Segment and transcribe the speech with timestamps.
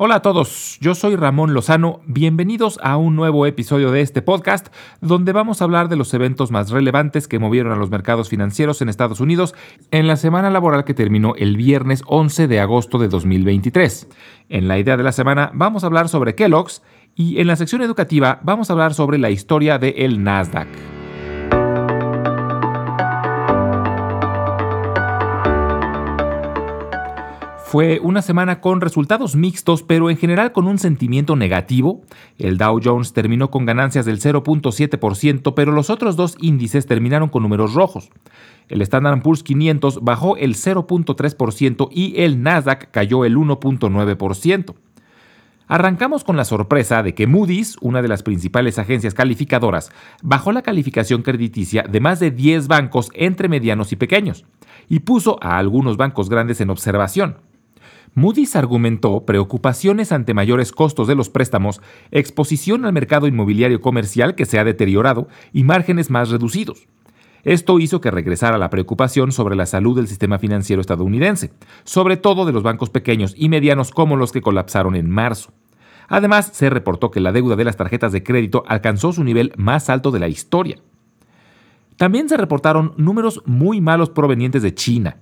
[0.00, 4.68] Hola a todos, yo soy Ramón Lozano, bienvenidos a un nuevo episodio de este podcast
[5.00, 8.80] donde vamos a hablar de los eventos más relevantes que movieron a los mercados financieros
[8.80, 9.56] en Estados Unidos
[9.90, 14.06] en la semana laboral que terminó el viernes 11 de agosto de 2023.
[14.50, 16.80] En la idea de la semana vamos a hablar sobre Kellogg's
[17.16, 20.97] y en la sección educativa vamos a hablar sobre la historia del el Nasdaq.
[27.68, 32.00] Fue una semana con resultados mixtos, pero en general con un sentimiento negativo.
[32.38, 37.42] El Dow Jones terminó con ganancias del 0.7%, pero los otros dos índices terminaron con
[37.42, 38.08] números rojos.
[38.70, 44.74] El Standard Poor's 500 bajó el 0.3% y el Nasdaq cayó el 1.9%.
[45.66, 49.92] Arrancamos con la sorpresa de que Moody's, una de las principales agencias calificadoras,
[50.22, 54.46] bajó la calificación crediticia de más de 10 bancos entre medianos y pequeños,
[54.88, 57.47] y puso a algunos bancos grandes en observación.
[58.18, 64.44] Moody's argumentó preocupaciones ante mayores costos de los préstamos, exposición al mercado inmobiliario comercial que
[64.44, 66.88] se ha deteriorado y márgenes más reducidos.
[67.44, 71.52] Esto hizo que regresara la preocupación sobre la salud del sistema financiero estadounidense,
[71.84, 75.52] sobre todo de los bancos pequeños y medianos como los que colapsaron en marzo.
[76.08, 79.88] Además, se reportó que la deuda de las tarjetas de crédito alcanzó su nivel más
[79.88, 80.78] alto de la historia.
[81.96, 85.18] También se reportaron números muy malos provenientes de China,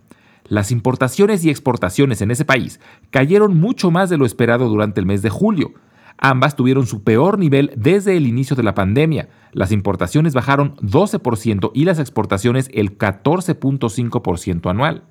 [0.48, 2.80] las importaciones y exportaciones en ese país
[3.10, 5.72] cayeron mucho más de lo esperado durante el mes de julio.
[6.18, 9.28] Ambas tuvieron su peor nivel desde el inicio de la pandemia.
[9.52, 15.02] Las importaciones bajaron 12% y las exportaciones el 14.5% anual.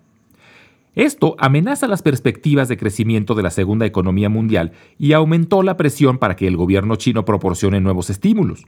[0.95, 6.17] Esto amenaza las perspectivas de crecimiento de la segunda economía mundial y aumentó la presión
[6.17, 8.66] para que el gobierno chino proporcione nuevos estímulos.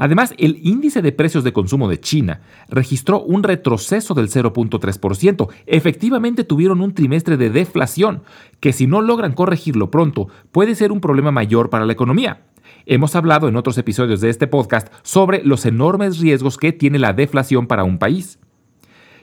[0.00, 5.48] Además, el índice de precios de consumo de China registró un retroceso del 0.3%.
[5.66, 8.22] Efectivamente tuvieron un trimestre de deflación,
[8.60, 12.46] que si no logran corregirlo pronto, puede ser un problema mayor para la economía.
[12.86, 17.12] Hemos hablado en otros episodios de este podcast sobre los enormes riesgos que tiene la
[17.12, 18.38] deflación para un país.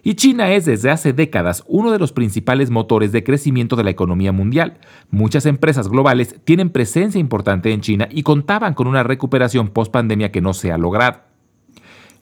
[0.04, 3.90] Y China es desde hace décadas uno de los principales motores de crecimiento de la
[3.90, 4.80] economía mundial.
[5.10, 10.32] Muchas empresas globales tienen presencia importante en China y contaban con una recuperación post pandemia
[10.32, 11.27] que no se ha logrado.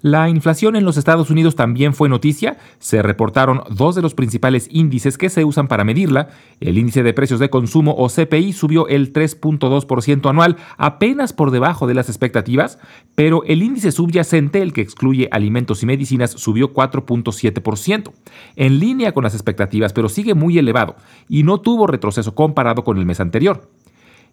[0.05, 2.57] La inflación en los Estados Unidos también fue noticia.
[2.77, 6.27] Se reportaron dos de los principales índices que se usan para medirla.
[6.59, 11.87] El índice de precios de consumo o CPI subió el 3.2% anual, apenas por debajo
[11.87, 12.77] de las expectativas,
[13.15, 18.11] pero el índice subyacente, el que excluye alimentos y medicinas, subió 4.7%,
[18.57, 22.99] en línea con las expectativas, pero sigue muy elevado y no tuvo retroceso comparado con
[22.99, 23.71] el mes anterior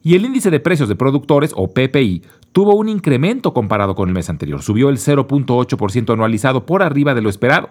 [0.03, 4.15] y el índice de precios de productores, o PPI, tuvo un incremento comparado con el
[4.15, 7.71] mes anterior, subió el 0.8% anualizado por arriba de lo esperado.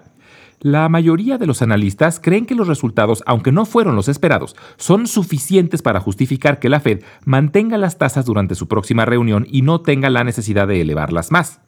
[0.60, 5.08] La mayoría de los analistas creen que los resultados, aunque no fueron los esperados, son
[5.08, 9.82] suficientes para justificar que la Fed mantenga las tasas durante su próxima reunión y no
[9.82, 11.62] tenga la necesidad de elevarlas más.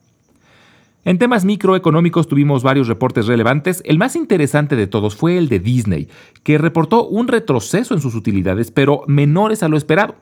[1.06, 3.81] En temas microeconómicos tuvimos varios reportes relevantes.
[3.85, 6.07] El más interesante de todos fue el de Disney,
[6.44, 10.16] que reportó un retroceso en sus utilidades, pero menores a lo esperado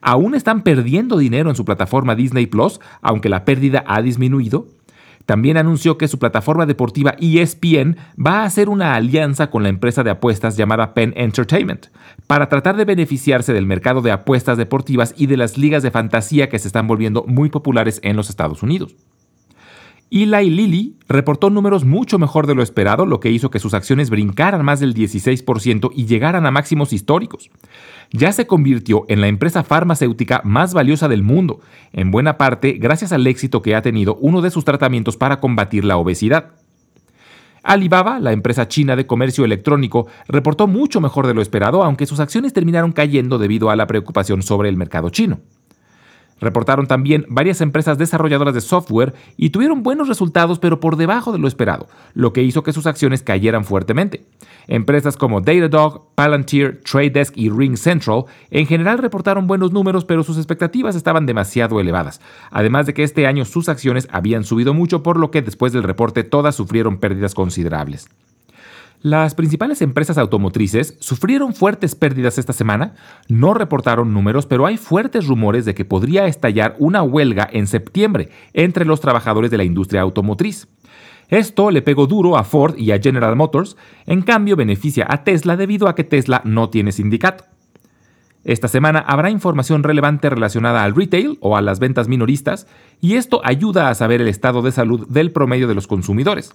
[0.00, 4.66] aún están perdiendo dinero en su plataforma Disney Plus, aunque la pérdida ha disminuido.
[5.26, 10.04] También anunció que su plataforma deportiva ESPN va a hacer una alianza con la empresa
[10.04, 11.86] de apuestas llamada Penn Entertainment
[12.28, 16.48] para tratar de beneficiarse del mercado de apuestas deportivas y de las ligas de fantasía
[16.48, 18.94] que se están volviendo muy populares en los Estados Unidos.
[20.10, 24.08] Eli Lilly reportó números mucho mejor de lo esperado, lo que hizo que sus acciones
[24.08, 27.50] brincaran más del 16% y llegaran a máximos históricos.
[28.12, 31.60] Ya se convirtió en la empresa farmacéutica más valiosa del mundo,
[31.92, 35.84] en buena parte gracias al éxito que ha tenido uno de sus tratamientos para combatir
[35.84, 36.52] la obesidad.
[37.64, 42.20] Alibaba, la empresa china de comercio electrónico, reportó mucho mejor de lo esperado, aunque sus
[42.20, 45.40] acciones terminaron cayendo debido a la preocupación sobre el mercado chino.
[46.40, 51.38] Reportaron también varias empresas desarrolladoras de software y tuvieron buenos resultados pero por debajo de
[51.38, 54.24] lo esperado, lo que hizo que sus acciones cayeran fuertemente.
[54.68, 60.22] Empresas como Datadog, Palantir, Trade Desk y Ring Central en general reportaron buenos números pero
[60.22, 62.20] sus expectativas estaban demasiado elevadas,
[62.50, 65.84] además de que este año sus acciones habían subido mucho por lo que después del
[65.84, 68.08] reporte todas sufrieron pérdidas considerables.
[69.02, 72.94] Las principales empresas automotrices sufrieron fuertes pérdidas esta semana,
[73.28, 78.30] no reportaron números, pero hay fuertes rumores de que podría estallar una huelga en septiembre
[78.52, 80.68] entre los trabajadores de la industria automotriz.
[81.28, 83.76] Esto le pegó duro a Ford y a General Motors,
[84.06, 87.44] en cambio beneficia a Tesla debido a que Tesla no tiene sindicato.
[88.44, 92.68] Esta semana habrá información relevante relacionada al retail o a las ventas minoristas,
[93.00, 96.54] y esto ayuda a saber el estado de salud del promedio de los consumidores.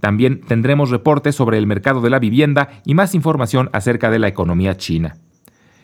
[0.00, 4.28] También tendremos reportes sobre el mercado de la vivienda y más información acerca de la
[4.28, 5.16] economía china.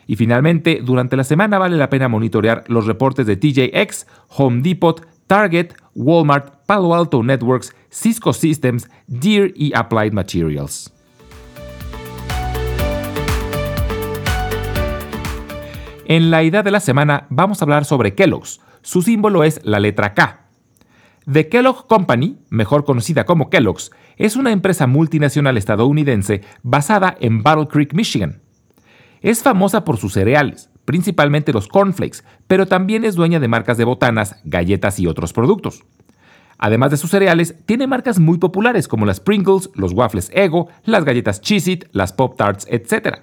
[0.06, 4.06] Y finalmente, durante la semana vale la pena monitorear los reportes de TJX,
[4.36, 10.92] Home Depot, Target, Walmart, Palo Alto Networks, Cisco Systems, Deere y Applied Materials.
[16.06, 18.60] En la idea de la semana vamos a hablar sobre Kellogg's.
[18.82, 20.43] Su símbolo es la letra K.
[21.30, 27.66] The Kellogg Company, mejor conocida como Kellogg's, es una empresa multinacional estadounidense basada en Battle
[27.66, 28.42] Creek, Michigan.
[29.22, 33.84] Es famosa por sus cereales, principalmente los cornflakes, pero también es dueña de marcas de
[33.84, 35.84] botanas, galletas y otros productos.
[36.58, 41.04] Además de sus cereales, tiene marcas muy populares como las Pringles, los waffles Ego, las
[41.04, 43.20] galletas Cheez-It, las Pop Tarts, etc.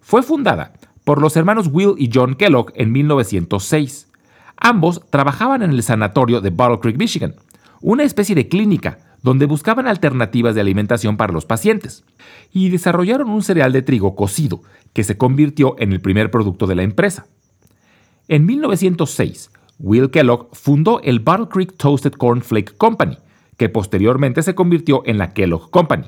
[0.00, 0.72] Fue fundada
[1.04, 4.11] por los hermanos Will y John Kellogg en 1906.
[4.64, 7.34] Ambos trabajaban en el sanatorio de Battle Creek, Michigan,
[7.80, 12.04] una especie de clínica donde buscaban alternativas de alimentación para los pacientes,
[12.52, 14.62] y desarrollaron un cereal de trigo cocido
[14.92, 17.26] que se convirtió en el primer producto de la empresa.
[18.28, 19.50] En 1906,
[19.80, 23.18] Will Kellogg fundó el Battle Creek Toasted Corn Flake Company,
[23.56, 26.06] que posteriormente se convirtió en la Kellogg Company.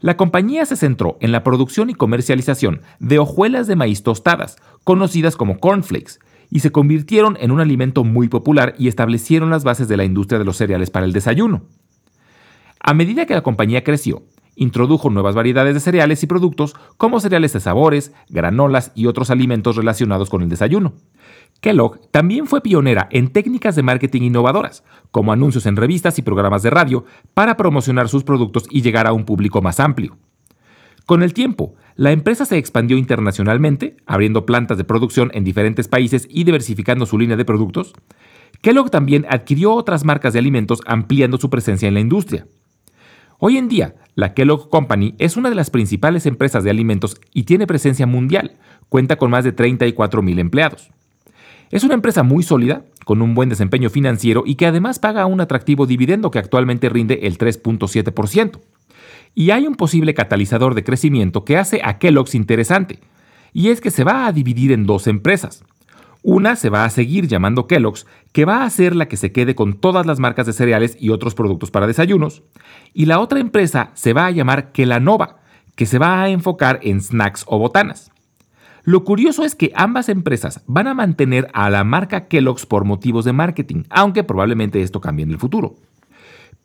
[0.00, 5.36] La compañía se centró en la producción y comercialización de hojuelas de maíz tostadas, conocidas
[5.36, 6.18] como cornflakes,
[6.50, 10.38] y se convirtieron en un alimento muy popular y establecieron las bases de la industria
[10.38, 11.62] de los cereales para el desayuno.
[12.80, 14.24] A medida que la compañía creció,
[14.56, 19.76] introdujo nuevas variedades de cereales y productos como cereales de sabores, granolas y otros alimentos
[19.76, 20.94] relacionados con el desayuno.
[21.60, 26.62] Kellogg también fue pionera en técnicas de marketing innovadoras, como anuncios en revistas y programas
[26.62, 30.18] de radio, para promocionar sus productos y llegar a un público más amplio.
[31.06, 36.26] Con el tiempo, la empresa se expandió internacionalmente, abriendo plantas de producción en diferentes países
[36.28, 37.92] y diversificando su línea de productos.
[38.62, 42.46] Kellogg también adquirió otras marcas de alimentos ampliando su presencia en la industria.
[43.38, 47.44] Hoy en día, la Kellogg Company es una de las principales empresas de alimentos y
[47.44, 48.56] tiene presencia mundial.
[48.88, 50.90] Cuenta con más de 34 mil empleados.
[51.70, 55.40] Es una empresa muy sólida, con un buen desempeño financiero y que además paga un
[55.40, 58.60] atractivo dividendo que actualmente rinde el 3.7%.
[59.34, 63.00] Y hay un posible catalizador de crecimiento que hace a Kellogg's interesante,
[63.52, 65.64] y es que se va a dividir en dos empresas.
[66.22, 69.54] Una se va a seguir llamando Kellogg's, que va a ser la que se quede
[69.54, 72.42] con todas las marcas de cereales y otros productos para desayunos,
[72.94, 75.40] y la otra empresa se va a llamar Kelanova,
[75.74, 78.10] que se va a enfocar en snacks o botanas.
[78.84, 83.24] Lo curioso es que ambas empresas van a mantener a la marca Kellogg's por motivos
[83.24, 85.76] de marketing, aunque probablemente esto cambie en el futuro.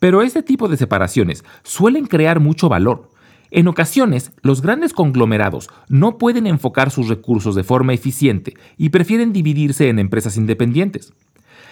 [0.00, 3.10] Pero este tipo de separaciones suelen crear mucho valor,
[3.52, 9.32] en ocasiones, los grandes conglomerados no pueden enfocar sus recursos de forma eficiente y prefieren
[9.32, 11.12] dividirse en empresas independientes.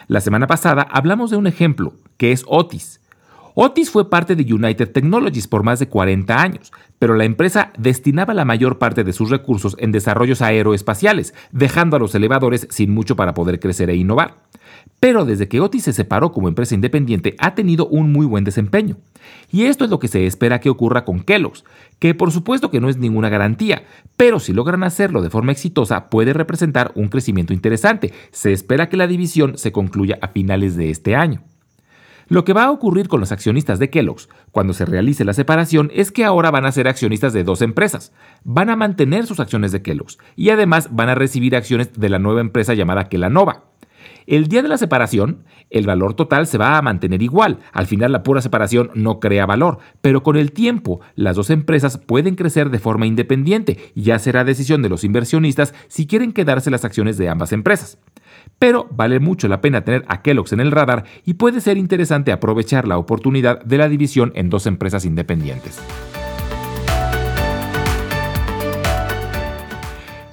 [0.09, 3.01] La semana pasada hablamos de un ejemplo, que es Otis.
[3.55, 8.35] Otis fue parte de United Technologies por más de 40 años, pero la empresa destinaba
[8.35, 13.15] la mayor parte de sus recursos en desarrollos aeroespaciales, dejando a los elevadores sin mucho
[13.15, 14.37] para poder crecer e innovar.
[15.00, 18.97] Pero desde que Otis se separó como empresa independiente ha tenido un muy buen desempeño.
[19.50, 21.65] Y esto es lo que se espera que ocurra con Kellogg's,
[21.99, 23.85] que por supuesto que no es ninguna garantía,
[24.17, 28.12] pero si logran hacerlo de forma exitosa puede representar un crecimiento interesante.
[28.32, 31.43] Se espera que la división se concluya a finales de este año.
[32.31, 35.91] Lo que va a ocurrir con los accionistas de Kellogg's cuando se realice la separación
[35.94, 38.12] es que ahora van a ser accionistas de dos empresas.
[38.44, 42.19] Van a mantener sus acciones de Kellogg's y además van a recibir acciones de la
[42.19, 43.64] nueva empresa llamada Kellanova.
[44.28, 47.61] El día de la separación, el valor total se va a mantener igual.
[47.73, 51.97] Al final la pura separación no crea valor, pero con el tiempo las dos empresas
[51.97, 56.70] pueden crecer de forma independiente y ya será decisión de los inversionistas si quieren quedarse
[56.70, 57.97] las acciones de ambas empresas.
[58.58, 62.30] Pero vale mucho la pena tener a Kellogg's en el radar y puede ser interesante
[62.30, 65.80] aprovechar la oportunidad de la división en dos empresas independientes.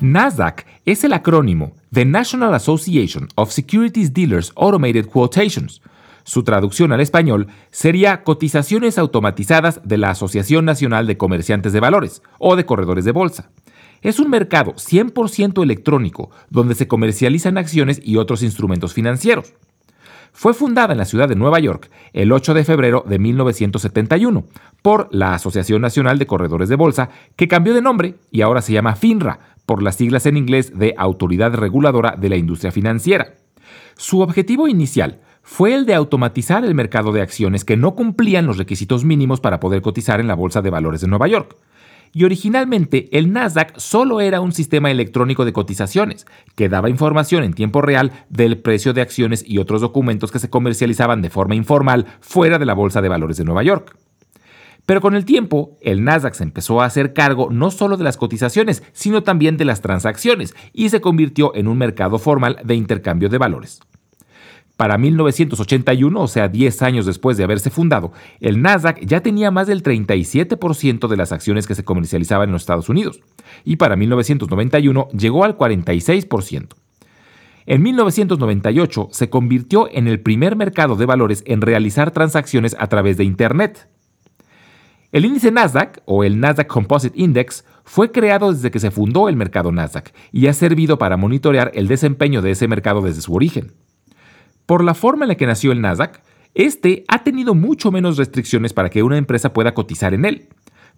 [0.02, 5.82] Nasdaq es el acrónimo The National Association of Securities Dealers Automated Quotations.
[6.26, 12.22] Su traducción al español sería Cotizaciones Automatizadas de la Asociación Nacional de Comerciantes de Valores
[12.38, 13.50] o de Corredores de Bolsa.
[14.02, 19.54] Es un mercado 100% electrónico donde se comercializan acciones y otros instrumentos financieros.
[20.34, 24.44] Fue fundada en la ciudad de Nueva York el 8 de febrero de 1971
[24.82, 28.74] por la Asociación Nacional de Corredores de Bolsa, que cambió de nombre y ahora se
[28.74, 33.36] llama FINRA, por las siglas en inglés de Autoridad Reguladora de la Industria Financiera.
[33.98, 38.58] Su objetivo inicial fue el de automatizar el mercado de acciones que no cumplían los
[38.58, 41.56] requisitos mínimos para poder cotizar en la Bolsa de Valores de Nueva York
[42.16, 47.54] y originalmente el Nasdaq solo era un sistema electrónico de cotizaciones que daba información en
[47.54, 52.06] tiempo real del precio de acciones y otros documentos que se comercializaban de forma informal
[52.22, 53.98] fuera de la Bolsa de Valores de Nueva York.
[54.86, 58.18] Pero con el tiempo, el Nasdaq se empezó a hacer cargo no solo de las
[58.18, 63.30] cotizaciones, sino también de las transacciones y se convirtió en un mercado formal de intercambio
[63.30, 63.80] de valores.
[64.78, 68.12] Para 1981, o sea 10 años después de haberse fundado,
[68.42, 72.64] el Nasdaq ya tenía más del 37% de las acciones que se comercializaban en los
[72.64, 73.22] Estados Unidos,
[73.64, 76.76] y para 1991 llegó al 46%.
[77.68, 83.16] En 1998 se convirtió en el primer mercado de valores en realizar transacciones a través
[83.16, 83.88] de Internet.
[85.16, 89.38] El índice Nasdaq, o el Nasdaq Composite Index, fue creado desde que se fundó el
[89.38, 93.72] mercado Nasdaq y ha servido para monitorear el desempeño de ese mercado desde su origen.
[94.66, 96.22] Por la forma en la que nació el Nasdaq,
[96.54, 100.50] este ha tenido mucho menos restricciones para que una empresa pueda cotizar en él.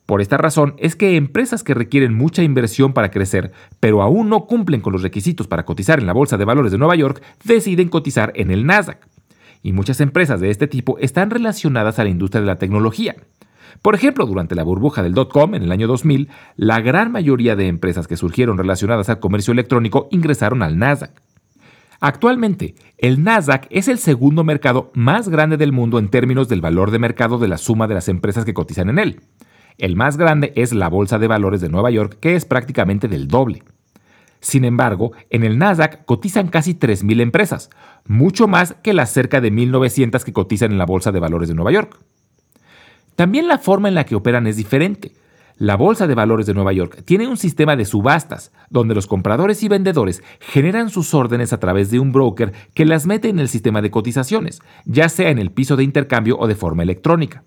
[0.08, 4.48] Por esta razón es que empresas que requieren mucha inversión para crecer, pero aún no
[4.48, 7.90] cumplen con los requisitos para cotizar en la Bolsa de Valores de Nueva York, deciden
[7.90, 8.98] cotizar en el Nasdaq.
[9.62, 13.16] Y muchas empresas de este tipo están relacionadas a la industria de la tecnología.
[13.82, 17.68] Por ejemplo, durante la burbuja del dot-com en el año 2000, la gran mayoría de
[17.68, 21.22] empresas que surgieron relacionadas al comercio electrónico ingresaron al Nasdaq.
[22.00, 26.92] Actualmente, el Nasdaq es el segundo mercado más grande del mundo en términos del valor
[26.92, 29.22] de mercado de la suma de las empresas que cotizan en él.
[29.78, 33.28] El más grande es la Bolsa de Valores de Nueva York, que es prácticamente del
[33.28, 33.64] doble.
[34.40, 37.70] Sin embargo, en el Nasdaq cotizan casi 3.000 empresas,
[38.06, 41.56] mucho más que las cerca de 1.900 que cotizan en la Bolsa de Valores de
[41.56, 42.00] Nueva York.
[43.18, 45.12] También la forma en la que operan es diferente.
[45.58, 49.64] La Bolsa de Valores de Nueva York tiene un sistema de subastas, donde los compradores
[49.64, 53.50] y vendedores generan sus órdenes a través de un broker que las mete en el
[53.50, 57.44] sistema de cotizaciones, ya sea en el piso de intercambio o de forma electrónica.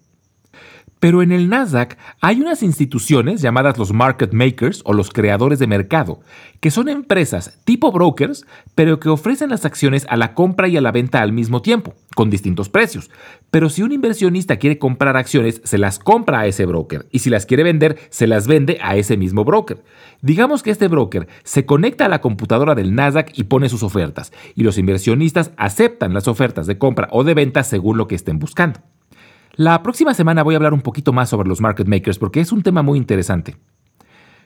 [1.00, 5.66] Pero en el Nasdaq hay unas instituciones llamadas los market makers o los creadores de
[5.66, 6.20] mercado,
[6.60, 10.82] que son empresas tipo brokers, pero que ofrecen las acciones a la compra y a
[10.82, 13.10] la venta al mismo tiempo, con distintos precios.
[13.50, 17.30] Pero si un inversionista quiere comprar acciones, se las compra a ese broker, y si
[17.30, 19.82] las quiere vender, se las vende a ese mismo broker.
[20.20, 24.34] Digamos que este broker se conecta a la computadora del Nasdaq y pone sus ofertas,
[24.54, 28.38] y los inversionistas aceptan las ofertas de compra o de venta según lo que estén
[28.38, 28.80] buscando.
[29.60, 32.50] La próxima semana voy a hablar un poquito más sobre los market makers porque es
[32.50, 33.56] un tema muy interesante.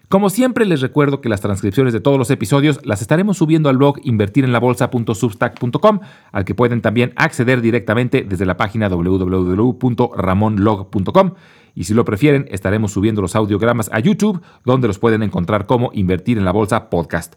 [0.09, 3.77] Como siempre les recuerdo que las transcripciones de todos los episodios las estaremos subiendo al
[3.77, 6.01] blog invertirenlabolsa.substack.com,
[6.33, 11.35] al que pueden también acceder directamente desde la página www.ramonlog.com.
[11.77, 15.91] Y si lo prefieren, estaremos subiendo los audiogramas a YouTube, donde los pueden encontrar como
[15.93, 17.37] Invertir en la Bolsa Podcast.